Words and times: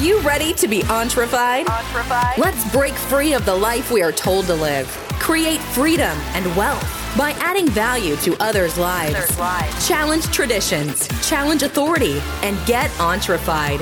you 0.00 0.18
ready 0.20 0.54
to 0.54 0.66
be 0.66 0.82
entrefied? 0.90 1.66
Let's 2.38 2.72
break 2.72 2.94
free 2.94 3.34
of 3.34 3.44
the 3.44 3.54
life 3.54 3.90
we 3.90 4.02
are 4.02 4.12
told 4.12 4.46
to 4.46 4.54
live. 4.54 4.86
Create 5.18 5.60
freedom 5.60 6.16
and 6.32 6.56
wealth 6.56 6.82
by 7.18 7.32
adding 7.32 7.68
value 7.68 8.16
to 8.16 8.34
others' 8.42 8.78
lives. 8.78 9.14
Others' 9.14 9.38
lives. 9.38 9.88
Challenge 9.88 10.24
traditions, 10.26 11.08
challenge 11.28 11.62
authority, 11.62 12.20
and 12.42 12.58
get 12.66 12.90
entrefied. 12.98 13.80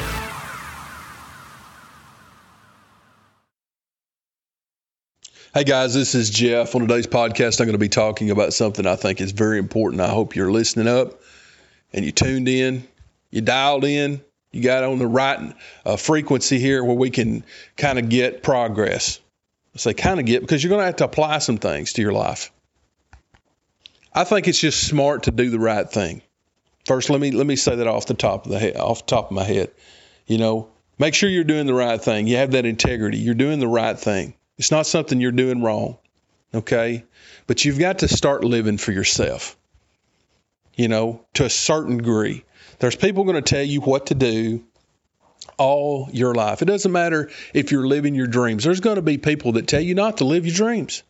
Hey 5.54 5.64
guys, 5.64 5.94
this 5.94 6.14
is 6.14 6.30
Jeff. 6.30 6.74
On 6.74 6.80
today's 6.80 7.06
podcast, 7.06 7.60
I'm 7.60 7.66
going 7.66 7.72
to 7.72 7.78
be 7.78 7.88
talking 7.88 8.30
about 8.30 8.52
something 8.52 8.86
I 8.86 8.96
think 8.96 9.20
is 9.20 9.32
very 9.32 9.58
important. 9.58 10.00
I 10.00 10.08
hope 10.08 10.34
you're 10.34 10.52
listening 10.52 10.88
up 10.88 11.20
and 11.92 12.04
you 12.04 12.12
tuned 12.12 12.48
in, 12.48 12.86
you 13.30 13.40
dialed 13.40 13.84
in, 13.84 14.20
you 14.52 14.62
got 14.62 14.84
on 14.84 14.98
the 14.98 15.06
right 15.06 15.54
uh, 15.84 15.96
frequency 15.96 16.58
here 16.58 16.82
where 16.82 16.96
we 16.96 17.10
can 17.10 17.44
kind 17.76 17.98
of 17.98 18.08
get 18.08 18.42
progress. 18.42 19.20
I 19.74 19.78
say 19.78 19.94
kind 19.94 20.18
of 20.18 20.26
get 20.26 20.40
because 20.40 20.62
you're 20.62 20.70
going 20.70 20.80
to 20.80 20.86
have 20.86 20.96
to 20.96 21.04
apply 21.04 21.38
some 21.38 21.58
things 21.58 21.92
to 21.94 22.02
your 22.02 22.12
life. 22.12 22.50
I 24.14 24.24
think 24.24 24.48
it's 24.48 24.60
just 24.60 24.86
smart 24.86 25.24
to 25.24 25.30
do 25.30 25.50
the 25.50 25.58
right 25.58 25.88
thing. 25.88 26.22
First, 26.86 27.10
let 27.10 27.20
me 27.20 27.30
let 27.30 27.46
me 27.46 27.56
say 27.56 27.76
that 27.76 27.86
off 27.86 28.06
the 28.06 28.14
top 28.14 28.46
of 28.46 28.52
the 28.52 28.58
head, 28.58 28.76
off 28.76 29.06
the 29.06 29.10
top 29.10 29.26
of 29.26 29.32
my 29.32 29.44
head. 29.44 29.70
You 30.26 30.38
know, 30.38 30.70
make 30.98 31.14
sure 31.14 31.28
you're 31.28 31.44
doing 31.44 31.66
the 31.66 31.74
right 31.74 32.00
thing. 32.00 32.26
You 32.26 32.36
have 32.36 32.52
that 32.52 32.64
integrity. 32.66 33.18
You're 33.18 33.34
doing 33.34 33.60
the 33.60 33.68
right 33.68 33.98
thing. 33.98 34.34
It's 34.56 34.70
not 34.70 34.86
something 34.86 35.20
you're 35.20 35.32
doing 35.32 35.62
wrong. 35.62 35.98
Okay? 36.54 37.04
But 37.46 37.64
you've 37.64 37.78
got 37.78 38.00
to 38.00 38.08
start 38.08 38.42
living 38.42 38.78
for 38.78 38.92
yourself. 38.92 39.56
You 40.76 40.88
know, 40.88 41.24
to 41.34 41.44
a 41.44 41.50
certain 41.50 41.98
degree. 41.98 42.44
There's 42.78 42.96
people 42.96 43.24
going 43.24 43.36
to 43.36 43.42
tell 43.42 43.62
you 43.62 43.80
what 43.80 44.06
to 44.06 44.14
do 44.14 44.64
all 45.56 46.08
your 46.12 46.34
life. 46.34 46.62
It 46.62 46.66
doesn't 46.66 46.92
matter 46.92 47.30
if 47.52 47.72
you're 47.72 47.86
living 47.86 48.14
your 48.14 48.26
dreams. 48.26 48.64
There's 48.64 48.80
going 48.80 48.96
to 48.96 49.02
be 49.02 49.18
people 49.18 49.52
that 49.52 49.66
tell 49.66 49.80
you 49.80 49.94
not 49.94 50.18
to 50.18 50.24
live 50.24 50.46
your 50.46 50.54
dreams. 50.54 51.02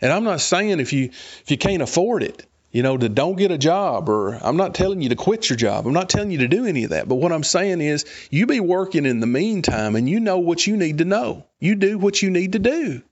And 0.00 0.12
I'm 0.12 0.24
not 0.24 0.40
saying 0.40 0.80
if 0.80 0.92
you 0.92 1.04
if 1.04 1.50
you 1.50 1.56
can't 1.56 1.82
afford 1.82 2.22
it, 2.22 2.44
you 2.72 2.82
know, 2.82 2.96
to 2.96 3.08
don't 3.08 3.36
get 3.36 3.50
a 3.50 3.58
job 3.58 4.08
or 4.08 4.34
I'm 4.34 4.56
not 4.56 4.74
telling 4.74 5.00
you 5.00 5.10
to 5.10 5.16
quit 5.16 5.48
your 5.48 5.56
job. 5.56 5.86
I'm 5.86 5.92
not 5.92 6.08
telling 6.08 6.30
you 6.30 6.38
to 6.38 6.48
do 6.48 6.66
any 6.66 6.84
of 6.84 6.90
that. 6.90 7.08
But 7.08 7.16
what 7.16 7.32
I'm 7.32 7.44
saying 7.44 7.80
is 7.80 8.04
you 8.30 8.46
be 8.46 8.60
working 8.60 9.06
in 9.06 9.20
the 9.20 9.26
meantime 9.26 9.94
and 9.94 10.08
you 10.08 10.20
know 10.20 10.38
what 10.38 10.66
you 10.66 10.76
need 10.76 10.98
to 10.98 11.04
know. 11.04 11.46
You 11.60 11.76
do 11.76 11.98
what 11.98 12.20
you 12.20 12.30
need 12.30 12.52
to 12.52 12.58
do. 12.58 13.02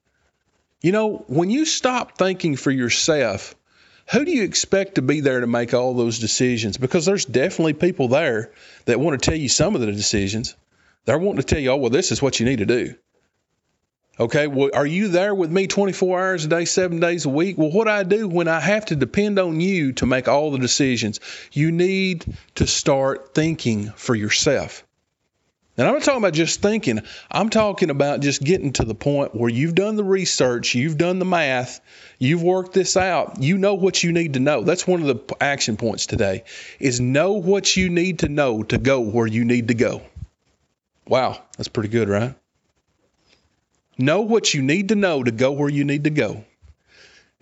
You 0.83 0.93
know, 0.93 1.25
when 1.29 1.51
you 1.51 1.67
stop 1.67 2.17
thinking 2.17 2.57
for 2.57 2.71
yourself, 2.71 3.55
who 4.13 4.25
do 4.25 4.33
you 4.33 4.43
expect 4.43 4.97
to 4.97 5.03
be 5.03 5.21
there 5.21 5.41
to 5.41 5.47
make 5.47 5.73
all 5.73 5.95
those 5.95 6.19
decisions? 6.19 6.77
Because 6.77 7.07
there's 7.07 7.25
definitely 7.25 7.75
people 7.75 8.09
there 8.09 8.51
that 8.87 8.99
want 8.99 9.21
to 9.21 9.31
tell 9.31 9.39
you 9.39 9.49
some 9.49 9.75
of 9.75 9.81
the 9.81 9.93
decisions. 9.93 10.57
They're 11.05 11.19
wanting 11.19 11.43
to 11.43 11.47
tell 11.47 11.61
you, 11.61 11.71
oh, 11.71 11.77
well, 11.77 11.91
this 11.91 12.11
is 12.11 12.21
what 12.21 12.41
you 12.41 12.47
need 12.47 12.59
to 12.59 12.67
do. 12.67 12.95
Okay, 14.19 14.49
well, 14.49 14.71
are 14.75 14.87
you 14.87 15.09
there 15.09 15.35
with 15.35 15.51
me 15.51 15.67
24 15.67 16.21
hours 16.21 16.45
a 16.45 16.49
day, 16.49 16.65
seven 16.67 17.01
days 17.01 17.25
a 17.25 17.31
week? 17.31 17.57
Well, 17.57 17.71
what 17.71 17.89
I 17.89 18.03
do 18.03 18.29
when 18.29 18.49
I 18.49 18.61
have 18.61 18.87
to 18.87 18.97
depend 18.97 19.39
on 19.39 19.61
you 19.61 19.93
to 19.95 20.07
make 20.07 20.29
all 20.29 20.51
the 20.51 20.59
decisions, 20.59 21.21
you 21.53 21.73
need 21.73 22.27
to 22.57 22.67
start 22.67 23.33
thinking 23.35 23.91
for 23.91 24.15
yourself. 24.15 24.85
And 25.81 25.89
I'm 25.89 25.95
not 25.95 26.03
talking 26.03 26.21
about 26.21 26.35
just 26.35 26.61
thinking, 26.61 27.01
I'm 27.31 27.49
talking 27.49 27.89
about 27.89 28.21
just 28.21 28.45
getting 28.45 28.75
to 28.75 28.85
the 28.85 28.95
point 28.95 29.35
where 29.35 29.49
you've 29.49 29.75
done 29.75 29.97
the 29.97 30.05
research, 30.05 30.75
you've 30.75 30.99
done 30.99 31.19
the 31.19 31.25
math, 31.25 31.81
you've 32.19 32.43
worked 32.43 32.75
this 32.75 32.99
out, 32.99 33.41
you 33.41 33.57
know 33.57 33.73
what 33.77 34.03
you 34.03 34.13
need 34.13 34.35
to 34.35 34.41
know. 34.41 34.63
That's 34.63 34.87
one 34.87 35.01
of 35.01 35.07
the 35.07 35.37
action 35.41 35.79
points 35.79 36.05
today 36.05 36.45
is 36.79 37.01
know 37.01 37.33
what 37.33 37.79
you 37.79 37.89
need 37.89 38.19
to 38.19 38.29
know 38.29 38.63
to 38.65 38.77
go 38.77 39.01
where 39.01 39.27
you 39.27 39.47
need 39.47 39.69
to 39.69 39.75
go. 39.75 40.03
Wow, 41.09 41.43
that's 41.57 41.69
pretty 41.69 41.89
good, 41.89 42.11
right? 42.11 42.35
Know 43.97 44.21
what 44.21 44.53
you 44.53 44.61
need 44.61 44.91
to 44.91 44.97
know 44.97 45.25
to 45.25 45.31
go 45.31 45.53
where 45.53 45.71
you 45.71 45.85
need 45.85 46.05
to 46.05 46.11
go. 46.11 46.45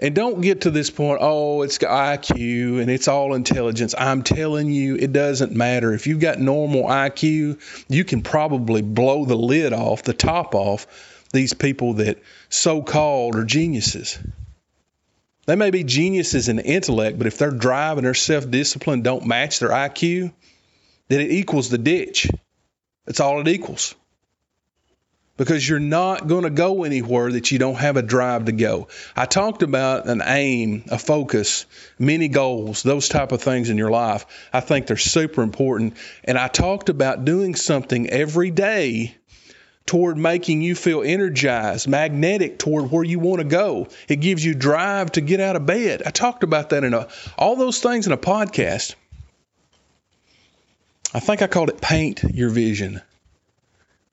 And 0.00 0.14
don't 0.14 0.40
get 0.40 0.60
to 0.60 0.70
this 0.70 0.90
point, 0.90 1.18
oh, 1.20 1.62
it's 1.62 1.78
IQ 1.78 2.80
and 2.80 2.88
it's 2.88 3.08
all 3.08 3.34
intelligence. 3.34 3.96
I'm 3.98 4.22
telling 4.22 4.70
you, 4.70 4.94
it 4.94 5.12
doesn't 5.12 5.52
matter. 5.52 5.92
If 5.92 6.06
you've 6.06 6.20
got 6.20 6.38
normal 6.38 6.84
IQ, 6.84 7.58
you 7.88 8.04
can 8.04 8.22
probably 8.22 8.80
blow 8.80 9.24
the 9.24 9.36
lid 9.36 9.72
off, 9.72 10.04
the 10.04 10.14
top 10.14 10.54
off 10.54 10.86
these 11.32 11.52
people 11.52 11.94
that 11.94 12.22
so 12.48 12.80
called 12.80 13.34
are 13.34 13.44
geniuses. 13.44 14.18
They 15.46 15.56
may 15.56 15.70
be 15.70 15.82
geniuses 15.82 16.48
in 16.48 16.60
intellect, 16.60 17.18
but 17.18 17.26
if 17.26 17.38
their 17.38 17.50
drive 17.50 17.98
and 17.98 18.06
their 18.06 18.14
self 18.14 18.48
discipline 18.48 19.02
don't 19.02 19.26
match 19.26 19.58
their 19.58 19.70
IQ, 19.70 20.32
then 21.08 21.20
it 21.20 21.32
equals 21.32 21.70
the 21.70 21.78
ditch. 21.78 22.28
That's 23.04 23.18
all 23.18 23.40
it 23.40 23.48
equals 23.48 23.96
because 25.38 25.66
you're 25.66 25.78
not 25.78 26.26
going 26.26 26.42
to 26.42 26.50
go 26.50 26.84
anywhere 26.84 27.32
that 27.32 27.50
you 27.50 27.58
don't 27.58 27.76
have 27.76 27.96
a 27.96 28.02
drive 28.02 28.44
to 28.46 28.52
go. 28.52 28.88
I 29.16 29.24
talked 29.24 29.62
about 29.62 30.06
an 30.06 30.20
aim, 30.22 30.84
a 30.90 30.98
focus, 30.98 31.64
many 31.98 32.28
goals, 32.28 32.82
those 32.82 33.08
type 33.08 33.32
of 33.32 33.40
things 33.40 33.70
in 33.70 33.78
your 33.78 33.90
life. 33.90 34.26
I 34.52 34.60
think 34.60 34.86
they're 34.86 34.98
super 34.98 35.42
important. 35.42 35.94
And 36.24 36.36
I 36.36 36.48
talked 36.48 36.90
about 36.90 37.24
doing 37.24 37.54
something 37.54 38.10
every 38.10 38.50
day 38.50 39.14
toward 39.86 40.18
making 40.18 40.60
you 40.60 40.74
feel 40.74 41.02
energized, 41.02 41.88
magnetic 41.88 42.58
toward 42.58 42.90
where 42.90 43.04
you 43.04 43.20
want 43.20 43.38
to 43.38 43.44
go. 43.44 43.88
It 44.08 44.16
gives 44.16 44.44
you 44.44 44.54
drive 44.54 45.12
to 45.12 45.22
get 45.22 45.40
out 45.40 45.56
of 45.56 45.64
bed. 45.64 46.02
I 46.04 46.10
talked 46.10 46.42
about 46.42 46.70
that 46.70 46.84
in 46.84 46.92
a 46.92 47.08
all 47.38 47.56
those 47.56 47.80
things 47.80 48.06
in 48.06 48.12
a 48.12 48.18
podcast. 48.18 48.94
I 51.14 51.20
think 51.20 51.40
I 51.40 51.46
called 51.46 51.70
it 51.70 51.80
paint 51.80 52.22
your 52.22 52.50
vision. 52.50 53.00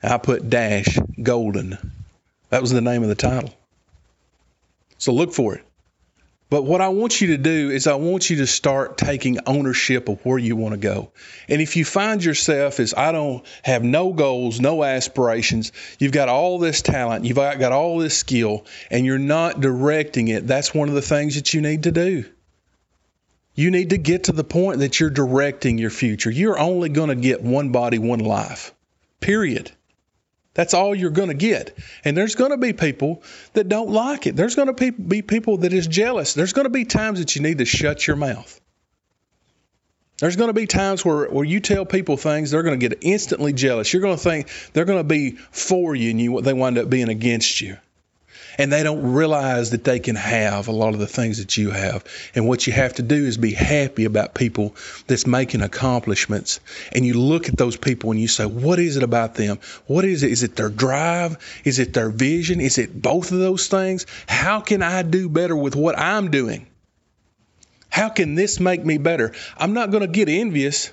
I 0.04 0.18
put 0.18 0.50
dash 0.50 0.98
golden. 1.22 1.78
That 2.50 2.62
was 2.62 2.72
the 2.72 2.82
name 2.82 3.04
of 3.04 3.10
the 3.10 3.16
title. 3.16 3.54
So 4.98 5.14
look 5.14 5.34
for 5.34 5.56
it. 5.56 5.66
But 6.48 6.64
what 6.64 6.80
I 6.80 6.90
want 6.90 7.22
you 7.22 7.28
to 7.28 7.38
do 7.38 7.72
is 7.72 7.88
I 7.88 7.96
want 7.96 8.30
you 8.30 8.38
to 8.38 8.48
start 8.48 9.00
taking 9.00 9.40
ownership 9.48 10.10
of 10.10 10.24
where 10.24 10.38
you 10.38 10.56
want 10.56 10.74
to 10.74 10.80
go. 10.80 11.12
And 11.50 11.60
if 11.60 11.76
you 11.76 11.84
find 11.84 12.24
yourself 12.24 12.80
as 12.80 12.94
I 12.94 13.12
don't 13.12 13.44
have 13.64 13.84
no 13.84 14.14
goals, 14.14 14.60
no 14.60 14.84
aspirations, 14.84 15.72
you've 15.98 16.12
got 16.12 16.30
all 16.30 16.60
this 16.60 16.84
talent, 16.84 17.26
you've 17.26 17.36
got 17.36 17.72
all 17.72 17.98
this 17.98 18.16
skill, 18.16 18.66
and 18.92 19.08
you're 19.08 19.18
not 19.18 19.60
directing 19.60 20.28
it, 20.28 20.46
that's 20.46 20.74
one 20.74 20.88
of 20.88 20.94
the 20.94 21.02
things 21.02 21.36
that 21.36 21.54
you 21.54 21.62
need 21.62 21.84
to 21.84 21.92
do. 21.92 22.26
You 23.56 23.72
need 23.72 23.90
to 23.90 23.98
get 23.98 24.26
to 24.26 24.32
the 24.32 24.44
point 24.44 24.80
that 24.80 25.00
you're 25.00 25.10
directing 25.10 25.80
your 25.80 25.90
future. 25.90 26.30
You're 26.30 26.60
only 26.60 26.90
going 26.90 27.10
to 27.10 27.16
get 27.16 27.42
one 27.42 27.72
body, 27.72 27.98
one 27.98 28.20
life. 28.20 28.74
Period. 29.20 29.72
That's 30.56 30.74
all 30.74 30.96
you're 30.96 31.12
going 31.12 31.28
to 31.28 31.36
get. 31.36 31.78
And 32.04 32.18
there's 32.18 32.34
going 32.36 32.52
to 32.52 32.58
be 32.58 32.74
people 32.74 33.22
that 33.54 33.70
don't 33.70 33.92
like 33.92 34.26
it. 34.26 34.36
There's 34.36 34.56
going 34.56 34.74
to 34.74 34.92
be 34.92 35.22
people 35.22 35.58
that 35.58 35.74
is 35.74 35.86
jealous. 35.86 36.34
There's 36.34 36.54
going 36.54 36.66
to 36.66 36.72
be 36.72 36.86
times 36.86 37.20
that 37.20 37.36
you 37.36 37.44
need 37.44 37.60
to 37.60 37.66
shut 37.66 38.08
your 38.08 38.16
mouth. 38.16 38.60
There's 40.18 40.38
going 40.38 40.48
to 40.48 40.54
be 40.54 40.66
times 40.66 41.04
where, 41.04 41.28
where 41.30 41.44
you 41.44 41.60
tell 41.60 41.86
people 41.86 42.16
things, 42.16 42.52
they're 42.52 42.64
going 42.64 42.80
to 42.80 42.90
get 42.90 43.00
instantly 43.02 43.52
jealous. 43.52 43.92
You're 43.92 44.02
going 44.02 44.16
to 44.16 44.24
think 44.24 44.50
they're 44.72 44.86
going 44.86 45.00
to 45.00 45.04
be 45.04 45.32
for 45.32 45.94
you 45.94 46.12
and 46.12 46.22
you, 46.22 46.42
they 46.42 46.54
wind 46.54 46.78
up 46.78 46.90
being 46.90 47.10
against 47.10 47.60
you 47.60 47.78
and 48.58 48.72
they 48.72 48.84
don't 48.84 49.14
realize 49.14 49.72
that 49.72 49.84
they 49.84 50.00
can 50.00 50.16
have 50.16 50.68
a 50.68 50.72
lot 50.72 50.94
of 50.94 51.00
the 51.00 51.08
things 51.08 51.40
that 51.40 51.58
you 51.58 51.72
have. 51.72 52.04
And 52.34 52.48
what 52.48 52.68
you 52.68 52.74
have 52.74 52.94
to 52.96 53.02
do 53.02 53.26
is 53.26 53.38
be 53.38 53.54
happy 53.54 54.06
about 54.06 54.34
people 54.34 54.76
that's 55.08 55.28
making 55.28 55.62
accomplishments. 55.62 56.60
And 56.92 57.06
you 57.06 57.16
look 57.16 57.50
at 57.50 57.58
those 57.58 57.78
people 57.78 58.12
and 58.12 58.20
you 58.20 58.28
say, 58.28 58.46
what 58.46 58.80
is 58.80 58.98
it 58.98 59.04
about 59.04 59.36
them? 59.36 59.60
What 59.88 60.06
is 60.06 60.24
it? 60.24 60.32
Is 60.32 60.44
it 60.44 60.56
their 60.56 60.70
drive? 60.70 61.38
Is 61.64 61.80
it 61.80 61.94
their 61.94 62.10
vision? 62.10 62.62
Is 62.62 62.78
it 62.78 63.02
both 63.02 63.32
of 63.32 63.40
those 63.40 63.68
things? 63.68 64.06
How 64.28 64.60
can 64.62 64.82
I 64.82 65.02
do 65.04 65.30
better 65.30 65.56
with 65.56 65.76
what 65.76 65.98
I'm 65.98 66.32
doing? 66.32 66.68
How 67.90 68.10
can 68.10 68.36
this 68.36 68.60
make 68.60 68.84
me 68.84 68.98
better? 68.98 69.34
I'm 69.58 69.74
not 69.74 69.90
going 69.92 70.02
to 70.02 70.08
get 70.08 70.28
envious. 70.28 70.92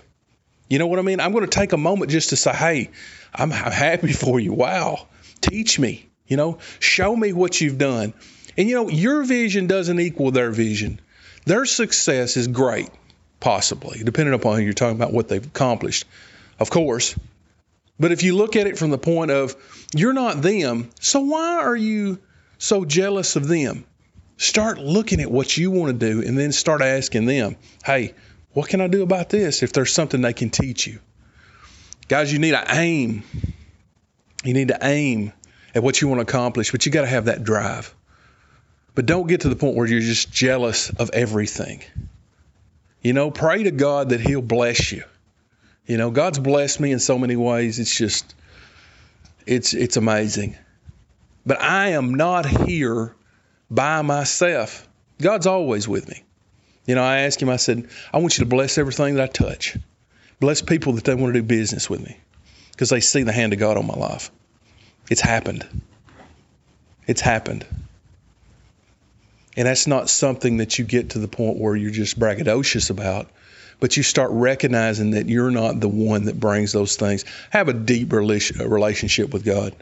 You 0.68 0.78
know 0.78 0.86
what 0.86 0.98
I 0.98 1.02
mean? 1.02 1.20
I'm 1.20 1.32
going 1.32 1.44
to 1.44 1.50
take 1.50 1.72
a 1.72 1.76
moment 1.76 2.10
just 2.10 2.30
to 2.30 2.36
say, 2.36 2.52
hey, 2.52 2.90
I'm 3.34 3.50
happy 3.50 4.12
for 4.12 4.38
you. 4.38 4.52
Wow. 4.52 5.06
Teach 5.40 5.78
me. 5.78 6.08
You 6.32 6.38
know, 6.38 6.56
show 6.78 7.14
me 7.14 7.34
what 7.34 7.60
you've 7.60 7.76
done. 7.76 8.14
And 8.56 8.66
you 8.66 8.74
know, 8.74 8.88
your 8.88 9.22
vision 9.22 9.66
doesn't 9.66 10.00
equal 10.00 10.30
their 10.30 10.50
vision. 10.50 10.98
Their 11.44 11.66
success 11.66 12.38
is 12.38 12.48
great, 12.48 12.88
possibly, 13.38 14.02
depending 14.02 14.32
upon 14.32 14.56
who 14.56 14.62
you're 14.62 14.72
talking 14.72 14.96
about 14.96 15.12
what 15.12 15.28
they've 15.28 15.44
accomplished, 15.44 16.06
of 16.58 16.70
course. 16.70 17.14
But 18.00 18.12
if 18.12 18.22
you 18.22 18.34
look 18.34 18.56
at 18.56 18.66
it 18.66 18.78
from 18.78 18.88
the 18.88 18.96
point 18.96 19.30
of 19.30 19.54
you're 19.94 20.14
not 20.14 20.40
them, 20.40 20.88
so 21.00 21.20
why 21.20 21.58
are 21.58 21.76
you 21.76 22.18
so 22.56 22.86
jealous 22.86 23.36
of 23.36 23.46
them? 23.46 23.84
Start 24.38 24.78
looking 24.78 25.20
at 25.20 25.30
what 25.30 25.54
you 25.54 25.70
want 25.70 26.00
to 26.00 26.12
do 26.12 26.26
and 26.26 26.38
then 26.38 26.52
start 26.52 26.80
asking 26.80 27.26
them, 27.26 27.56
hey, 27.84 28.14
what 28.54 28.70
can 28.70 28.80
I 28.80 28.86
do 28.86 29.02
about 29.02 29.28
this 29.28 29.62
if 29.62 29.74
there's 29.74 29.92
something 29.92 30.22
they 30.22 30.32
can 30.32 30.48
teach 30.48 30.86
you? 30.86 30.98
Guys, 32.08 32.32
you 32.32 32.38
need 32.38 32.52
to 32.52 32.64
aim. 32.70 33.22
You 34.44 34.54
need 34.54 34.68
to 34.68 34.78
aim 34.80 35.34
at 35.74 35.82
what 35.82 36.00
you 36.00 36.08
want 36.08 36.18
to 36.18 36.22
accomplish, 36.22 36.72
but 36.72 36.86
you 36.86 36.92
got 36.92 37.02
to 37.02 37.08
have 37.08 37.26
that 37.26 37.44
drive. 37.44 37.94
But 38.94 39.06
don't 39.06 39.26
get 39.26 39.42
to 39.42 39.48
the 39.48 39.56
point 39.56 39.76
where 39.76 39.86
you're 39.86 40.00
just 40.00 40.30
jealous 40.30 40.90
of 40.90 41.10
everything. 41.10 41.82
You 43.00 43.12
know, 43.14 43.30
pray 43.30 43.62
to 43.64 43.70
God 43.70 44.10
that 44.10 44.20
He'll 44.20 44.42
bless 44.42 44.92
you. 44.92 45.04
You 45.86 45.96
know, 45.96 46.10
God's 46.10 46.38
blessed 46.38 46.78
me 46.78 46.92
in 46.92 47.00
so 47.00 47.18
many 47.18 47.36
ways. 47.36 47.78
It's 47.78 47.94
just 47.94 48.34
it's 49.46 49.74
it's 49.74 49.96
amazing. 49.96 50.56
But 51.44 51.60
I 51.60 51.88
am 51.88 52.14
not 52.14 52.46
here 52.46 53.14
by 53.70 54.02
myself. 54.02 54.86
God's 55.20 55.46
always 55.46 55.88
with 55.88 56.08
me. 56.08 56.22
You 56.86 56.94
know, 56.94 57.02
I 57.02 57.18
asked 57.18 57.40
him, 57.40 57.48
I 57.48 57.56
said, 57.56 57.88
I 58.12 58.18
want 58.18 58.38
you 58.38 58.44
to 58.44 58.48
bless 58.48 58.78
everything 58.78 59.14
that 59.14 59.22
I 59.22 59.26
touch. 59.26 59.76
Bless 60.40 60.62
people 60.62 60.94
that 60.94 61.04
they 61.04 61.14
want 61.14 61.34
to 61.34 61.40
do 61.40 61.46
business 61.46 61.88
with 61.88 62.04
me 62.04 62.16
because 62.72 62.90
they 62.90 63.00
see 63.00 63.22
the 63.22 63.32
hand 63.32 63.52
of 63.52 63.58
God 63.58 63.76
on 63.76 63.86
my 63.86 63.94
life. 63.94 64.30
It's 65.10 65.20
happened. 65.20 65.66
It's 67.06 67.20
happened. 67.20 67.66
And 69.56 69.66
that's 69.66 69.86
not 69.86 70.08
something 70.08 70.58
that 70.58 70.78
you 70.78 70.84
get 70.84 71.10
to 71.10 71.18
the 71.18 71.28
point 71.28 71.58
where 71.58 71.76
you're 71.76 71.90
just 71.90 72.18
braggadocious 72.18 72.90
about, 72.90 73.28
but 73.80 73.96
you 73.96 74.02
start 74.02 74.30
recognizing 74.32 75.10
that 75.10 75.28
you're 75.28 75.50
not 75.50 75.78
the 75.80 75.88
one 75.88 76.24
that 76.24 76.40
brings 76.40 76.72
those 76.72 76.96
things. 76.96 77.24
Have 77.50 77.68
a 77.68 77.74
deep 77.74 78.12
uh, 78.12 78.16
relationship 78.16 79.32
with 79.32 79.44
God. 79.44 79.74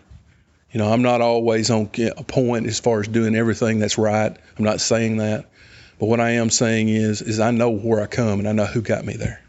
You 0.73 0.79
know, 0.79 0.93
I'm 0.93 1.03
not 1.03 1.21
always 1.21 1.71
on 1.71 1.91
a 1.99 2.25
point 2.25 2.67
as 2.67 2.81
far 2.81 3.01
as 3.01 3.09
doing 3.09 3.35
everything 3.35 3.79
that's 3.79 3.99
right. 3.99 4.37
I'm 4.59 4.65
not 4.65 4.81
saying 4.81 5.19
that. 5.19 5.47
But 5.99 6.07
what 6.07 6.21
I 6.21 6.31
am 6.31 6.49
saying 6.49 6.89
is, 6.89 7.23
is 7.23 7.41
I 7.41 7.51
know 7.51 7.71
where 7.71 8.01
I 8.01 8.07
come 8.07 8.39
and 8.39 8.49
I 8.49 8.53
know 8.53 8.65
who 8.65 8.81
got 8.81 9.05
me 9.05 9.17
there. 9.17 9.43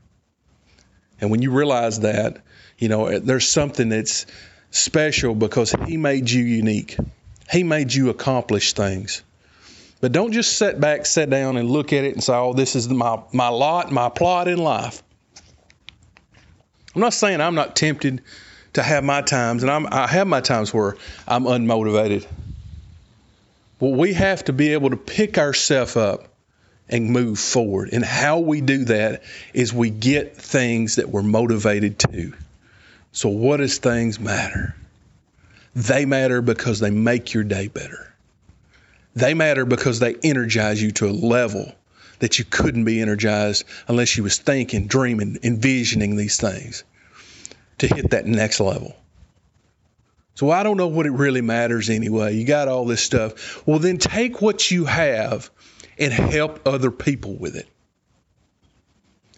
And 1.22 1.30
when 1.30 1.42
you 1.42 1.52
realize 1.52 2.02
that, 2.02 2.40
you 2.78 2.90
know, 2.90 3.06
eh, 3.06 3.20
there's 3.24 3.48
something 3.48 3.90
that's 3.90 4.26
special 4.72 5.36
because 5.36 5.74
He 5.86 5.98
made 5.98 6.30
you 6.30 6.44
unique. 6.44 6.98
He 7.52 7.64
made 7.64 7.94
you 7.94 8.10
accomplish 8.10 8.74
things. 8.74 9.22
But 10.00 10.12
don't 10.12 10.32
just 10.32 10.58
sit 10.58 10.80
back, 10.80 11.06
sit 11.06 11.30
down, 11.30 11.58
and 11.58 11.70
look 11.70 11.94
at 11.94 12.04
it 12.04 12.14
and 12.14 12.24
say, 12.24 12.34
"Oh, 12.34 12.54
this 12.54 12.76
is 12.76 12.90
my 12.90 13.22
my 13.32 13.50
lot, 13.50 13.92
my 13.92 14.10
plot 14.10 14.48
in 14.48 14.58
life." 14.58 15.04
I'm 16.96 17.02
not 17.02 17.14
saying 17.14 17.40
I'm 17.40 17.56
not 17.56 17.76
tempted 17.76 18.22
to 18.74 18.84
have 18.84 19.04
my 19.04 19.22
times, 19.22 19.64
and 19.64 19.72
I'm, 19.72 19.88
I 19.92 20.08
have 20.08 20.28
my 20.28 20.42
times 20.42 20.74
where 20.74 20.98
I'm 21.28 21.44
unmotivated. 21.44 22.26
Well, 23.80 23.94
we 23.94 24.14
have 24.14 24.46
to 24.46 24.54
be 24.54 24.74
able 24.74 24.90
to 24.90 24.98
pick 24.98 25.38
ourselves 25.38 25.96
up 25.96 26.28
and 26.90 27.10
move 27.10 27.40
forward. 27.40 27.90
And 27.94 28.04
how 28.04 28.40
we 28.40 28.62
do 28.62 28.86
that 28.86 29.24
is 29.54 29.74
we 29.74 29.90
get 29.90 30.36
things 30.36 30.96
that 30.96 31.10
we're 31.10 31.24
motivated 31.24 32.00
to. 32.00 32.34
So, 33.12 33.30
what 33.30 33.58
does 33.58 33.78
things 33.78 34.20
matter? 34.20 34.76
They 35.76 36.06
matter 36.06 36.42
because 36.42 36.80
they 36.80 36.92
make 36.92 37.34
your 37.34 37.44
day 37.44 37.68
better. 37.68 38.14
They 39.16 39.34
matter 39.34 39.66
because 39.66 40.00
they 40.00 40.16
energize 40.24 40.82
you 40.82 40.92
to 40.92 41.10
a 41.10 41.12
level 41.12 41.74
that 42.20 42.40
you 42.40 42.46
couldn't 42.46 42.86
be 42.86 43.02
energized 43.02 43.66
unless 43.88 44.16
you 44.16 44.24
was 44.24 44.38
thinking, 44.38 44.88
dreaming, 44.88 45.40
envisioning 45.44 46.16
these 46.16 46.38
things 46.38 46.84
to 47.80 47.88
hit 47.88 48.12
that 48.12 48.26
next 48.26 48.60
level. 48.60 48.96
So 50.36 50.50
I 50.50 50.64
don't 50.64 50.78
know 50.78 50.88
what 50.88 51.06
it 51.06 51.12
really 51.12 51.42
matters 51.42 51.90
anyway. 51.90 52.36
You 52.36 52.46
got 52.46 52.68
all 52.68 52.86
this 52.86 53.02
stuff. 53.02 53.66
Well, 53.68 53.80
then 53.80 53.98
take 53.98 54.42
what 54.42 54.72
you 54.72 54.86
have 54.86 55.50
and 56.00 56.14
help 56.14 56.66
other 56.66 56.92
people 56.92 57.36
with 57.36 57.56
it. 57.56 57.68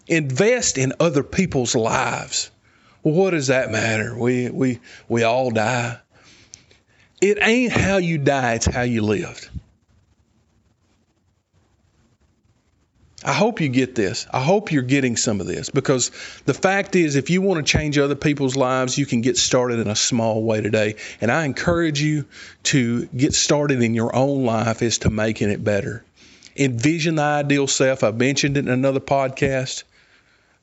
Invest 0.08 0.78
in 0.78 0.94
other 1.00 1.24
people's 1.24 1.76
lives. 1.76 2.52
Well, 3.04 3.14
what 3.14 3.32
does 3.32 3.48
that 3.48 3.72
matter? 3.72 4.18
We 4.18 4.50
we 4.50 4.80
we 5.08 5.24
all 5.24 5.52
die. 5.52 6.00
It 7.22 7.38
ain't 7.42 7.72
how 7.72 7.98
you 7.98 8.18
die, 8.18 8.56
it's 8.56 8.66
how 8.66 8.82
you 8.82 9.02
lived. 9.02 9.50
I 13.26 13.32
hope 13.32 13.62
you 13.62 13.70
get 13.70 13.96
this. 13.96 14.28
I 14.32 14.42
hope 14.42 14.72
you're 14.72 14.82
getting 14.84 15.16
some 15.16 15.40
of 15.40 15.48
this 15.48 15.70
because 15.70 16.12
the 16.46 16.54
fact 16.54 16.96
is, 16.96 17.16
if 17.16 17.30
you 17.30 17.42
want 17.42 17.66
to 17.66 17.72
change 17.72 17.98
other 17.98 18.16
people's 18.16 18.58
lives, 18.58 18.98
you 18.98 19.06
can 19.06 19.22
get 19.22 19.38
started 19.38 19.80
in 19.80 19.88
a 19.88 19.96
small 19.96 20.44
way 20.44 20.60
today. 20.60 20.96
And 21.22 21.32
I 21.32 21.46
encourage 21.46 22.02
you 22.02 22.26
to 22.64 23.06
get 23.08 23.34
started 23.34 23.82
in 23.82 23.94
your 23.94 24.14
own 24.14 24.44
life 24.44 24.82
as 24.82 24.98
to 25.00 25.10
making 25.10 25.50
it 25.50 25.64
better. 25.64 26.04
Envision 26.58 27.16
the 27.16 27.22
ideal 27.22 27.68
self. 27.68 28.04
I 28.04 28.12
mentioned 28.12 28.58
it 28.58 28.66
in 28.66 28.70
another 28.70 29.00
podcast. 29.00 29.84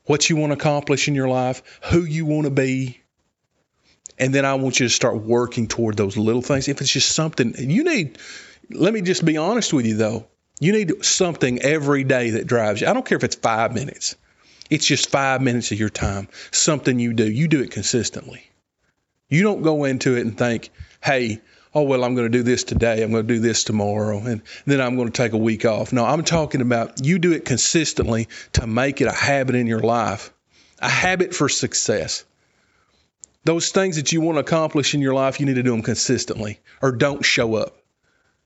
What 0.05 0.29
you 0.29 0.35
want 0.35 0.51
to 0.51 0.57
accomplish 0.57 1.07
in 1.07 1.15
your 1.15 1.29
life, 1.29 1.61
who 1.83 2.03
you 2.03 2.25
want 2.25 2.45
to 2.45 2.51
be, 2.51 3.01
and 4.17 4.33
then 4.33 4.45
I 4.45 4.55
want 4.55 4.79
you 4.79 4.87
to 4.87 4.93
start 4.93 5.17
working 5.17 5.67
toward 5.67 5.97
those 5.97 6.17
little 6.17 6.41
things. 6.41 6.67
If 6.67 6.81
it's 6.81 6.91
just 6.91 7.13
something 7.13 7.53
you 7.57 7.83
need, 7.83 8.17
let 8.69 8.93
me 8.93 9.01
just 9.01 9.25
be 9.25 9.37
honest 9.37 9.73
with 9.73 9.85
you 9.85 9.95
though. 9.95 10.27
You 10.59 10.73
need 10.73 11.03
something 11.03 11.59
every 11.61 12.03
day 12.03 12.31
that 12.31 12.45
drives 12.45 12.81
you. 12.81 12.87
I 12.87 12.93
don't 12.93 13.05
care 13.05 13.17
if 13.17 13.23
it's 13.23 13.35
five 13.35 13.73
minutes. 13.73 14.15
It's 14.69 14.85
just 14.85 15.09
five 15.09 15.41
minutes 15.41 15.71
of 15.71 15.79
your 15.79 15.89
time. 15.89 16.27
Something 16.51 16.99
you 16.99 17.13
do. 17.13 17.29
You 17.29 17.47
do 17.47 17.61
it 17.61 17.71
consistently. 17.71 18.43
You 19.27 19.43
don't 19.43 19.63
go 19.63 19.85
into 19.85 20.15
it 20.17 20.21
and 20.21 20.37
think, 20.37 20.69
hey, 21.03 21.41
oh, 21.73 21.83
well, 21.83 22.03
I'm 22.03 22.15
going 22.15 22.29
to 22.29 22.37
do 22.37 22.43
this 22.43 22.63
today. 22.63 23.01
I'm 23.01 23.11
going 23.11 23.27
to 23.27 23.33
do 23.33 23.39
this 23.39 23.63
tomorrow. 23.63 24.19
And 24.19 24.41
then 24.65 24.81
I'm 24.81 24.95
going 24.95 25.07
to 25.07 25.13
take 25.13 25.33
a 25.33 25.37
week 25.37 25.65
off. 25.65 25.93
No, 25.93 26.05
I'm 26.05 26.23
talking 26.23 26.61
about 26.61 27.05
you 27.05 27.19
do 27.19 27.31
it 27.31 27.45
consistently 27.45 28.27
to 28.53 28.67
make 28.67 29.01
it 29.01 29.07
a 29.07 29.13
habit 29.13 29.55
in 29.55 29.67
your 29.67 29.79
life, 29.79 30.33
a 30.79 30.89
habit 30.89 31.33
for 31.33 31.49
success. 31.49 32.25
Those 33.43 33.69
things 33.69 33.95
that 33.95 34.11
you 34.11 34.21
want 34.21 34.35
to 34.35 34.41
accomplish 34.41 34.93
in 34.93 35.01
your 35.01 35.13
life, 35.13 35.39
you 35.39 35.45
need 35.45 35.55
to 35.55 35.63
do 35.63 35.71
them 35.71 35.81
consistently 35.81 36.59
or 36.81 36.91
don't 36.91 37.25
show 37.25 37.55
up 37.55 37.75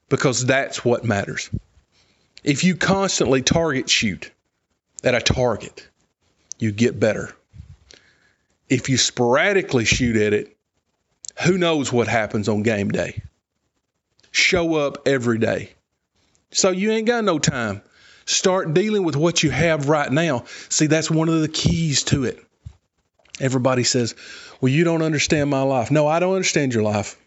because 0.09 0.45
that's 0.45 0.85
what 0.85 1.03
matters. 1.03 1.49
If 2.43 2.63
you 2.63 2.75
constantly 2.75 3.41
target 3.41 3.89
shoot 3.89 4.31
at 5.03 5.15
a 5.15 5.19
target, 5.19 5.87
you 6.59 6.71
get 6.71 6.99
better. 6.99 7.35
If 8.69 8.87
you 8.87 8.97
sporadically 8.97 9.85
shoot 9.85 10.15
at 10.15 10.33
it, 10.33 10.54
who 11.43 11.57
knows 11.57 11.91
what 11.91 12.07
happens 12.07 12.47
on 12.47 12.63
game 12.63 12.89
day? 12.89 13.21
Show 14.31 14.75
up 14.75 15.07
every 15.07 15.37
day. 15.37 15.73
So 16.51 16.69
you 16.69 16.91
ain't 16.91 17.07
got 17.07 17.23
no 17.23 17.39
time. 17.39 17.81
Start 18.25 18.73
dealing 18.73 19.03
with 19.03 19.15
what 19.15 19.43
you 19.43 19.51
have 19.51 19.87
right 19.89 20.11
now. 20.11 20.45
See, 20.69 20.87
that's 20.87 21.11
one 21.11 21.29
of 21.29 21.41
the 21.41 21.47
keys 21.47 22.03
to 22.05 22.23
it. 22.23 22.39
Everybody 23.39 23.83
says, 23.83 24.15
Well, 24.61 24.71
you 24.71 24.83
don't 24.83 25.01
understand 25.01 25.49
my 25.49 25.61
life. 25.61 25.91
No, 25.91 26.07
I 26.07 26.19
don't 26.19 26.33
understand 26.33 26.73
your 26.73 26.83
life. 26.83 27.17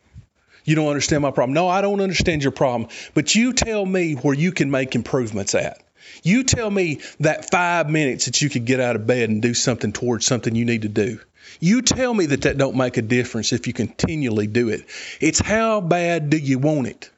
You 0.65 0.75
don't 0.75 0.89
understand 0.89 1.23
my 1.23 1.31
problem. 1.31 1.55
No, 1.55 1.69
I 1.69 1.81
don't 1.81 2.01
understand 2.01 2.43
your 2.43 2.53
problem. 2.53 2.91
But 3.15 3.35
you 3.35 3.53
tell 3.53 3.87
me 3.87 4.15
where 4.15 4.35
you 4.35 4.53
can 4.53 4.71
make 4.71 4.95
improvements 4.95 5.55
at. 5.55 5.83
You 6.23 6.45
tell 6.45 6.71
me 6.71 7.01
that 7.21 7.51
five 7.51 7.89
minutes 7.89 8.27
that 8.27 8.41
you 8.43 8.51
could 8.51 8.65
get 8.65 8.81
out 8.81 8.97
of 8.97 9.07
bed 9.07 9.31
and 9.31 9.43
do 9.43 9.55
something 9.55 9.93
towards 9.93 10.27
something 10.27 10.55
you 10.55 10.65
need 10.65 10.83
to 10.83 10.89
do. 10.89 11.21
You 11.61 11.83
tell 11.83 12.13
me 12.13 12.27
that 12.27 12.43
that 12.43 12.59
don't 12.59 12.77
make 12.77 12.97
a 12.97 13.03
difference 13.03 13.53
if 13.53 13.67
you 13.67 13.73
continually 13.73 14.47
do 14.47 14.69
it. 14.69 14.85
It's 15.21 15.41
how 15.41 15.81
bad 15.81 16.31
do 16.31 16.37
you 16.37 16.59
want 16.59 16.89
it? 16.89 17.11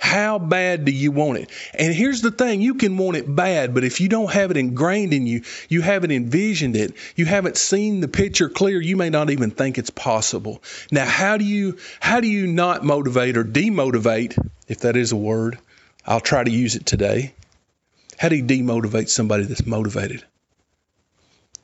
How 0.00 0.38
bad 0.38 0.86
do 0.86 0.92
you 0.92 1.12
want 1.12 1.38
it? 1.38 1.50
And 1.74 1.92
here's 1.92 2.22
the 2.22 2.30
thing 2.30 2.62
you 2.62 2.74
can 2.74 2.96
want 2.96 3.18
it 3.18 3.32
bad, 3.32 3.74
but 3.74 3.84
if 3.84 4.00
you 4.00 4.08
don't 4.08 4.32
have 4.32 4.50
it 4.50 4.56
ingrained 4.56 5.12
in 5.12 5.26
you, 5.26 5.42
you 5.68 5.82
haven't 5.82 6.10
envisioned 6.10 6.74
it, 6.74 6.94
you 7.16 7.26
haven't 7.26 7.58
seen 7.58 8.00
the 8.00 8.08
picture 8.08 8.48
clear, 8.48 8.80
you 8.80 8.96
may 8.96 9.10
not 9.10 9.28
even 9.28 9.50
think 9.50 9.76
it's 9.76 9.90
possible. 9.90 10.62
Now, 10.90 11.04
how 11.04 11.36
do 11.36 11.44
you 11.44 11.76
how 12.00 12.20
do 12.20 12.28
you 12.28 12.46
not 12.46 12.82
motivate 12.82 13.36
or 13.36 13.44
demotivate, 13.44 14.38
if 14.68 14.80
that 14.80 14.96
is 14.96 15.12
a 15.12 15.16
word? 15.16 15.58
I'll 16.06 16.20
try 16.20 16.44
to 16.44 16.50
use 16.50 16.76
it 16.76 16.86
today. 16.86 17.34
How 18.20 18.28
do 18.28 18.36
you 18.36 18.44
demotivate 18.44 19.08
somebody 19.08 19.44
that's 19.44 19.64
motivated? 19.64 20.22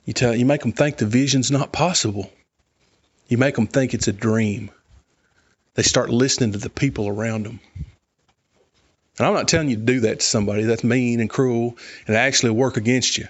You 0.07 0.15
tell 0.15 0.35
you 0.35 0.47
make 0.47 0.63
them 0.63 0.73
think 0.73 0.97
the 0.97 1.05
vision's 1.05 1.51
not 1.51 1.71
possible. 1.71 2.33
You 3.29 3.37
make 3.37 3.57
them 3.57 3.67
think 3.67 3.93
it's 3.93 4.09
a 4.09 4.13
dream. 4.15 4.71
They 5.75 5.83
start 5.83 6.09
listening 6.09 6.53
to 6.53 6.59
the 6.59 6.71
people 6.71 7.09
around 7.09 7.45
them. 7.45 7.61
And 9.19 9.27
I'm 9.27 9.35
not 9.35 9.49
telling 9.49 9.69
you 9.69 9.77
to 9.77 9.83
do 9.83 10.01
that 10.01 10.21
to 10.21 10.25
somebody. 10.25 10.63
That's 10.63 10.83
mean 10.83 11.21
and 11.21 11.29
cruel 11.29 11.77
and 12.07 12.17
actually 12.17 12.53
work 12.53 12.79
against 12.79 13.19
you 13.19 13.29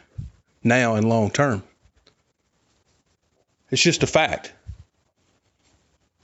now 0.62 0.94
and 0.94 1.08
long 1.08 1.32
term. 1.32 1.64
It's 3.72 3.82
just 3.82 4.04
a 4.04 4.06
fact. 4.06 4.52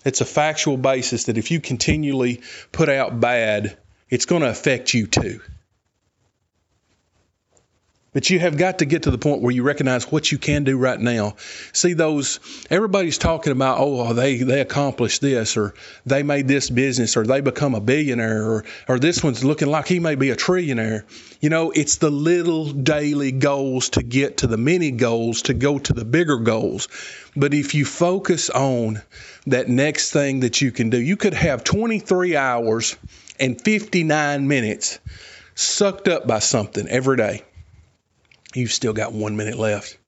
It's 0.05 0.21
a 0.21 0.25
factual 0.25 0.77
basis 0.77 1.25
that 1.25 1.37
if 1.37 1.51
you 1.51 1.59
continually 1.59 2.43
put 2.71 2.89
out 2.89 3.19
bad, 3.19 3.77
it's 4.09 4.27
going 4.27 4.43
to 4.43 4.51
affect 4.51 4.95
you 4.95 5.09
too. 5.09 5.41
But 8.15 8.29
you 8.29 8.39
have 8.41 8.59
got 8.59 8.81
to 8.81 8.85
get 8.85 9.05
to 9.05 9.11
the 9.11 9.17
point 9.17 9.41
where 9.41 9.53
you 9.53 9.63
recognize 9.63 10.13
what 10.13 10.31
you 10.31 10.37
can 10.37 10.65
do 10.65 10.77
right 10.77 11.01
now. 11.01 11.37
See 11.73 11.95
those 11.95 12.41
everybody's 12.69 13.17
talking 13.17 13.53
about, 13.53 13.79
oh, 13.81 14.13
they 14.13 14.37
they 14.37 14.61
accomplished 14.61 15.23
this 15.23 15.57
or 15.57 15.73
they 16.05 16.23
made 16.23 16.47
this 16.47 16.69
business 16.69 17.17
or 17.17 17.27
they 17.27 17.41
become 17.41 17.75
a 17.75 17.81
billionaire 17.81 18.43
or 18.43 18.65
or 18.87 18.99
this 18.99 19.25
one's 19.25 19.45
looking 19.45 19.69
like 19.69 19.89
he 19.89 19.99
may 19.99 20.15
be 20.15 20.29
a 20.29 20.37
trillionaire. 20.37 21.05
You 21.41 21.49
know, 21.49 21.71
it's 21.71 21.97
the 21.97 22.11
little 22.11 22.71
daily 22.71 23.33
goals 23.33 23.89
to 23.91 24.03
get 24.03 24.39
to 24.39 24.47
the 24.47 24.59
many 24.59 24.91
goals 24.91 25.43
to 25.43 25.55
go 25.55 25.79
to 25.79 25.95
the 25.95 26.05
bigger 26.05 26.37
goals. 26.37 26.89
But 27.35 27.55
if 27.55 27.75
you 27.75 27.87
focus 27.87 28.51
on 28.51 29.01
that 29.47 29.69
next 29.69 30.11
thing 30.11 30.41
that 30.41 30.61
you 30.61 30.71
can 30.71 30.91
do, 30.91 31.01
you 31.01 31.17
could 31.17 31.33
have 31.33 31.65
23 31.65 32.37
hours 32.37 32.95
and 33.41 33.59
59 33.59 34.47
minutes 34.47 34.99
sucked 35.55 36.09
up 36.09 36.27
by 36.27 36.41
something 36.41 36.87
every 36.89 37.17
day 37.17 37.43
You've 38.55 38.73
still 38.73 38.93
got 38.93 39.13
one 39.13 39.37
minute 39.37 39.59
left. 39.59 39.99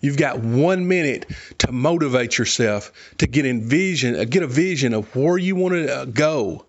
You've 0.00 0.16
got 0.16 0.38
one 0.38 0.86
minute 0.86 1.26
to 1.58 1.72
motivate 1.72 2.38
yourself 2.38 2.92
to 3.18 3.26
get 3.26 3.46
in 3.46 3.68
vision, 3.68 4.18
uh, 4.18 4.24
get 4.24 4.42
a 4.42 4.46
vision 4.46 4.94
of 4.94 5.14
where 5.14 5.36
you 5.36 5.56
want 5.56 5.74
to 5.74 5.92
uh, 5.92 6.04
go. 6.04 6.64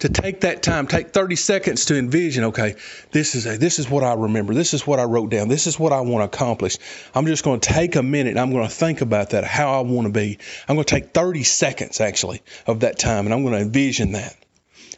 To 0.00 0.08
take 0.08 0.40
that 0.40 0.62
time, 0.62 0.86
take 0.86 1.10
30 1.10 1.36
seconds 1.36 1.84
to 1.86 1.98
envision. 1.98 2.44
Okay, 2.44 2.76
this 3.12 3.34
is 3.34 3.46
a, 3.46 3.58
this 3.58 3.78
is 3.78 3.90
what 3.90 4.02
I 4.02 4.14
remember. 4.14 4.54
This 4.54 4.72
is 4.72 4.86
what 4.86 4.98
I 4.98 5.04
wrote 5.04 5.28
down. 5.28 5.48
This 5.48 5.66
is 5.66 5.78
what 5.78 5.92
I 5.92 6.00
want 6.00 6.22
to 6.22 6.36
accomplish. 6.36 6.78
I'm 7.14 7.26
just 7.26 7.44
going 7.44 7.60
to 7.60 7.68
take 7.68 7.96
a 7.96 8.02
minute. 8.02 8.38
I'm 8.38 8.50
going 8.50 8.66
to 8.66 8.74
think 8.74 9.02
about 9.02 9.30
that. 9.30 9.44
How 9.44 9.78
I 9.78 9.82
want 9.82 10.06
to 10.06 10.12
be. 10.12 10.38
I'm 10.66 10.76
going 10.76 10.86
to 10.86 10.94
take 10.94 11.12
30 11.12 11.42
seconds 11.42 12.00
actually 12.00 12.40
of 12.66 12.80
that 12.80 12.98
time, 12.98 13.26
and 13.26 13.34
I'm 13.34 13.42
going 13.42 13.52
to 13.52 13.60
envision 13.60 14.12
that. 14.12 14.34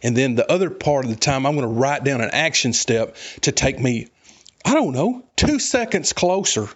And 0.02 0.16
then 0.16 0.34
the 0.34 0.50
other 0.50 0.70
part 0.70 1.04
of 1.04 1.10
the 1.10 1.16
time, 1.16 1.46
I'm 1.46 1.56
going 1.56 1.66
to 1.66 1.80
write 1.80 2.04
down 2.04 2.20
an 2.20 2.30
action 2.30 2.72
step 2.72 3.16
to 3.42 3.52
take 3.52 3.78
me, 3.78 4.08
I 4.64 4.74
don't 4.74 4.92
know, 4.92 5.24
two 5.36 5.58
seconds 5.58 6.12
closer 6.12 6.68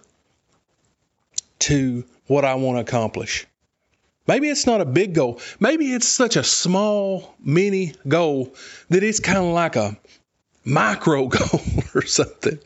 to 1.59 2.03
what 2.27 2.45
I 2.45 2.55
want 2.55 2.77
to 2.77 2.81
accomplish. 2.81 3.47
Maybe 4.27 4.49
it's 4.49 4.65
not 4.65 4.81
a 4.81 4.85
big 4.85 5.13
goal. 5.13 5.39
Maybe 5.59 5.93
it's 5.93 6.07
such 6.07 6.35
a 6.35 6.43
small, 6.43 7.35
mini 7.39 7.93
goal 8.07 8.53
that 8.89 9.03
it's 9.03 9.21
kind 9.21 9.37
of 9.37 9.45
like 9.45 9.77
a 9.77 9.97
micro 10.65 11.27
goal 11.27 11.61
or 11.95 12.01
something. 12.03 12.59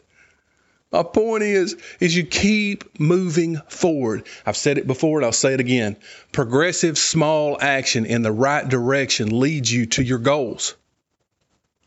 My 0.92 1.04
point 1.04 1.44
is, 1.44 1.78
is 2.02 2.18
you 2.18 2.26
keep 2.26 3.00
moving 3.00 3.58
forward. 3.70 4.28
I've 4.46 4.58
said 4.58 4.78
it 4.78 4.88
before 4.88 5.20
and 5.20 5.26
I'll 5.26 5.32
say 5.32 5.54
it 5.54 5.62
again. 5.62 5.96
Progressive 6.34 6.98
small 6.98 7.58
action 7.62 8.06
in 8.06 8.24
the 8.24 8.32
right 8.32 8.68
direction 8.68 9.40
leads 9.40 9.72
you 9.72 9.86
to 9.86 10.04
your 10.04 10.20
goals. 10.20 10.76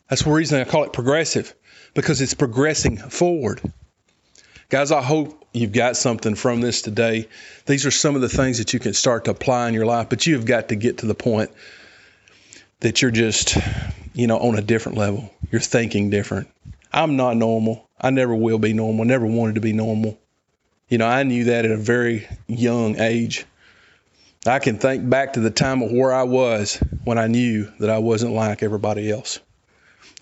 That's 0.08 0.22
the 0.22 0.30
reason 0.30 0.60
I 0.60 0.64
call 0.64 0.84
it 0.84 0.92
progressive, 0.92 1.54
because 1.94 2.20
it's 2.20 2.34
progressing 2.34 2.96
forward. 2.98 3.60
Guys, 4.68 4.90
I 4.90 5.02
hope 5.02 5.46
you've 5.52 5.72
got 5.72 5.96
something 5.96 6.34
from 6.34 6.60
this 6.60 6.82
today. 6.82 7.28
These 7.66 7.86
are 7.86 7.90
some 7.90 8.16
of 8.16 8.20
the 8.20 8.28
things 8.28 8.58
that 8.58 8.72
you 8.72 8.80
can 8.80 8.92
start 8.92 9.26
to 9.26 9.30
apply 9.30 9.68
in 9.68 9.74
your 9.74 9.86
life, 9.86 10.08
but 10.08 10.26
you 10.26 10.34
have 10.34 10.46
got 10.46 10.68
to 10.68 10.76
get 10.76 10.98
to 10.98 11.06
the 11.06 11.14
point 11.14 11.50
that 12.80 13.00
you're 13.00 13.10
just, 13.10 13.56
you 14.12 14.26
know, 14.26 14.38
on 14.38 14.58
a 14.58 14.62
different 14.62 14.98
level. 14.98 15.32
You're 15.50 15.60
thinking 15.60 16.10
different. 16.10 16.48
I'm 16.92 17.16
not 17.16 17.36
normal. 17.36 17.88
I 18.00 18.10
never 18.10 18.34
will 18.34 18.58
be 18.58 18.72
normal. 18.72 19.04
Never 19.04 19.26
wanted 19.26 19.54
to 19.54 19.60
be 19.60 19.72
normal. 19.72 20.18
You 20.88 20.98
know, 20.98 21.06
I 21.06 21.22
knew 21.22 21.44
that 21.44 21.64
at 21.64 21.70
a 21.70 21.76
very 21.76 22.26
young 22.46 22.98
age. 22.98 23.46
I 24.46 24.58
can 24.58 24.78
think 24.78 25.08
back 25.08 25.34
to 25.34 25.40
the 25.40 25.50
time 25.50 25.82
of 25.82 25.90
where 25.90 26.12
I 26.12 26.24
was 26.24 26.76
when 27.04 27.16
I 27.16 27.26
knew 27.26 27.72
that 27.80 27.88
I 27.90 27.98
wasn't 27.98 28.32
like 28.32 28.62
everybody 28.62 29.10
else. 29.10 29.40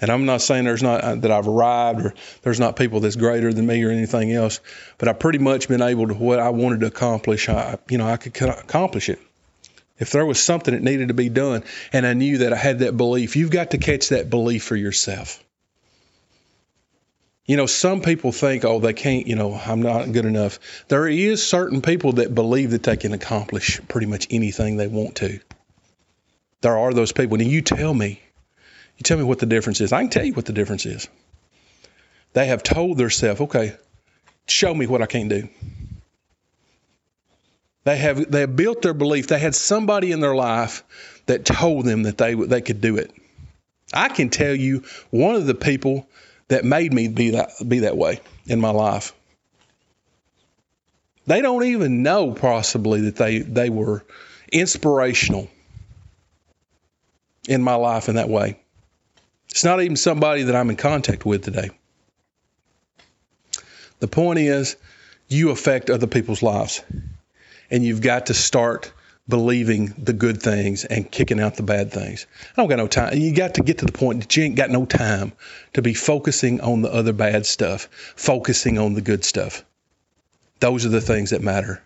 And 0.02 0.10
I'm 0.10 0.26
not 0.26 0.42
saying 0.42 0.64
there's 0.64 0.82
not 0.82 1.00
uh, 1.00 1.14
that 1.14 1.30
I've 1.30 1.46
arrived 1.46 2.00
or 2.00 2.14
there's 2.42 2.58
not 2.58 2.74
people 2.74 2.98
that's 2.98 3.14
greater 3.14 3.52
than 3.52 3.66
me 3.66 3.84
or 3.84 3.90
anything 3.90 4.32
else, 4.32 4.58
but 4.98 5.08
I've 5.08 5.20
pretty 5.20 5.38
much 5.38 5.68
been 5.68 5.80
able 5.80 6.08
to 6.08 6.14
what 6.14 6.40
I 6.40 6.50
wanted 6.50 6.80
to 6.80 6.86
accomplish. 6.86 7.48
I, 7.48 7.78
you 7.88 7.98
know, 7.98 8.06
I 8.06 8.16
could 8.16 8.36
accomplish 8.48 9.08
it. 9.08 9.20
If 10.00 10.10
there 10.10 10.26
was 10.26 10.42
something 10.42 10.74
that 10.74 10.82
needed 10.82 11.08
to 11.08 11.14
be 11.14 11.28
done, 11.28 11.62
and 11.92 12.04
I 12.04 12.14
knew 12.14 12.38
that 12.38 12.52
I 12.52 12.56
had 12.56 12.80
that 12.80 12.96
belief, 12.96 13.36
you've 13.36 13.52
got 13.52 13.70
to 13.70 13.78
catch 13.78 14.08
that 14.08 14.28
belief 14.28 14.64
for 14.64 14.74
yourself. 14.74 15.42
You 17.46 17.56
know, 17.56 17.66
some 17.66 18.00
people 18.00 18.32
think, 18.32 18.64
oh, 18.64 18.80
they 18.80 18.94
can't, 18.94 19.28
you 19.28 19.36
know, 19.36 19.54
I'm 19.54 19.82
not 19.82 20.10
good 20.10 20.24
enough. 20.24 20.58
There 20.88 21.06
is 21.06 21.46
certain 21.46 21.80
people 21.80 22.14
that 22.14 22.34
believe 22.34 22.72
that 22.72 22.82
they 22.82 22.96
can 22.96 23.12
accomplish 23.12 23.80
pretty 23.86 24.08
much 24.08 24.26
anything 24.30 24.76
they 24.76 24.88
want 24.88 25.16
to. 25.16 25.38
There 26.60 26.76
are 26.76 26.92
those 26.92 27.12
people. 27.12 27.40
And 27.40 27.48
you 27.48 27.62
tell 27.62 27.94
me, 27.94 28.20
you 29.02 29.04
tell 29.04 29.18
me 29.18 29.24
what 29.24 29.40
the 29.40 29.46
difference 29.46 29.80
is. 29.80 29.92
I 29.92 30.00
can 30.02 30.10
tell 30.10 30.24
you 30.24 30.32
what 30.32 30.46
the 30.46 30.52
difference 30.52 30.86
is. 30.86 31.08
They 32.34 32.46
have 32.46 32.62
told 32.62 32.98
themselves, 32.98 33.40
okay, 33.40 33.74
show 34.46 34.72
me 34.72 34.86
what 34.86 35.02
I 35.02 35.06
can't 35.06 35.28
do. 35.28 35.48
They 37.82 37.96
have 37.96 38.30
they 38.30 38.40
have 38.40 38.54
built 38.54 38.82
their 38.82 38.94
belief. 38.94 39.26
They 39.26 39.40
had 39.40 39.56
somebody 39.56 40.12
in 40.12 40.20
their 40.20 40.36
life 40.36 40.84
that 41.26 41.44
told 41.44 41.84
them 41.84 42.04
that 42.04 42.16
they 42.16 42.34
they 42.34 42.60
could 42.60 42.80
do 42.80 42.96
it. 42.96 43.10
I 43.92 44.08
can 44.08 44.30
tell 44.30 44.54
you 44.54 44.84
one 45.10 45.34
of 45.34 45.46
the 45.46 45.54
people 45.56 46.06
that 46.46 46.64
made 46.64 46.92
me 46.92 47.08
be 47.08 47.30
that 47.30 47.50
be 47.66 47.80
that 47.80 47.96
way 47.96 48.20
in 48.46 48.60
my 48.60 48.70
life. 48.70 49.12
They 51.26 51.42
don't 51.42 51.64
even 51.64 52.04
know 52.04 52.32
possibly 52.34 53.00
that 53.02 53.16
they 53.16 53.40
they 53.40 53.68
were 53.68 54.04
inspirational 54.52 55.48
in 57.48 57.62
my 57.62 57.74
life 57.74 58.08
in 58.08 58.14
that 58.14 58.28
way. 58.28 58.61
It's 59.50 59.64
not 59.64 59.82
even 59.82 59.96
somebody 59.96 60.44
that 60.44 60.56
I'm 60.56 60.70
in 60.70 60.76
contact 60.76 61.26
with 61.26 61.44
today. 61.44 61.70
The 64.00 64.08
point 64.08 64.38
is, 64.38 64.76
you 65.28 65.50
affect 65.50 65.90
other 65.90 66.06
people's 66.06 66.42
lives, 66.42 66.82
and 67.70 67.84
you've 67.84 68.00
got 68.00 68.26
to 68.26 68.34
start 68.34 68.92
believing 69.28 69.94
the 69.98 70.12
good 70.12 70.42
things 70.42 70.84
and 70.84 71.10
kicking 71.10 71.40
out 71.40 71.54
the 71.54 71.62
bad 71.62 71.92
things. 71.92 72.26
I 72.52 72.60
don't 72.60 72.68
got 72.68 72.78
no 72.78 72.88
time. 72.88 73.16
You 73.16 73.34
got 73.34 73.54
to 73.54 73.62
get 73.62 73.78
to 73.78 73.86
the 73.86 73.92
point 73.92 74.20
that 74.20 74.36
you 74.36 74.42
ain't 74.42 74.56
got 74.56 74.70
no 74.70 74.84
time 74.84 75.32
to 75.74 75.82
be 75.82 75.94
focusing 75.94 76.60
on 76.60 76.82
the 76.82 76.92
other 76.92 77.12
bad 77.12 77.46
stuff, 77.46 77.88
focusing 78.16 78.78
on 78.78 78.94
the 78.94 79.00
good 79.00 79.24
stuff. 79.24 79.64
Those 80.60 80.84
are 80.84 80.90
the 80.90 81.00
things 81.00 81.30
that 81.30 81.42
matter. 81.42 81.82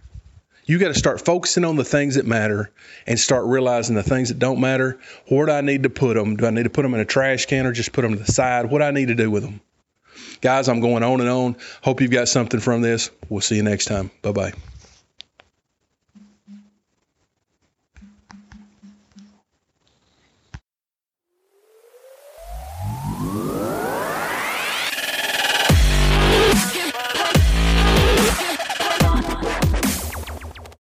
You 0.66 0.78
got 0.78 0.88
to 0.88 0.94
start 0.94 1.25
focusing 1.25 1.64
on 1.64 1.76
the 1.76 1.85
things 1.85 2.16
that 2.16 2.26
matter 2.26 2.70
and 3.06 3.18
start 3.18 3.46
realizing 3.46 3.94
the 3.94 4.02
things 4.02 4.28
that 4.28 4.38
don't 4.38 4.61
matter. 4.61 4.99
Where 5.28 5.46
do 5.46 5.52
I 5.52 5.61
need 5.61 5.85
to 5.85 5.90
put 5.90 6.14
them? 6.14 6.37
Do 6.37 6.44
I 6.44 6.50
need 6.50 6.64
to 6.64 6.70
put 6.70 6.82
them 6.82 6.92
in 6.92 7.00
a 7.00 7.04
trash 7.04 7.46
can 7.46 7.66
or 7.66 7.73
just 7.73 7.92
put 7.92 8.02
them 8.02 8.12
to 8.12 8.18
the 8.18 8.30
side? 8.30 8.68
What 8.68 8.80
do 8.80 8.85
I 8.85 8.90
need 8.90 9.08
to 9.08 9.14
do 9.14 9.30
with 9.30 9.44
them? 9.44 9.61
Guys, 10.40 10.68
I'm 10.68 10.80
going 10.80 11.02
on 11.02 11.20
and 11.20 11.30
on. 11.30 11.56
Hope 11.82 12.00
you've 12.00 12.11
got 12.11 12.28
something 12.28 12.61
from 12.61 12.82
this. 12.82 13.11
We'll 13.28 13.40
see 13.40 13.56
you 13.56 13.62
next 13.62 13.87
time. 13.87 14.11
Bye 14.23 14.32
bye. 14.32 14.52